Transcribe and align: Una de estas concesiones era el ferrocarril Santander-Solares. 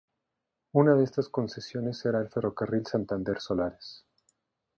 Una 0.71 0.95
de 0.95 1.03
estas 1.03 1.29
concesiones 1.29 2.03
era 2.07 2.19
el 2.21 2.27
ferrocarril 2.27 2.87
Santander-Solares. 2.87 4.03